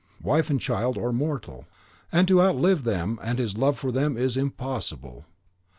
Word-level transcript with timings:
Wife 0.23 0.49
and 0.49 0.59
child 0.59 0.97
are 0.97 1.13
mortal, 1.13 1.67
and 2.11 2.27
to 2.27 2.41
outlive 2.41 2.85
them 2.85 3.19
and 3.21 3.37
his 3.37 3.55
love 3.55 3.77
for 3.77 3.91
them 3.91 4.17
is 4.17 4.35
impossible. 4.35 5.27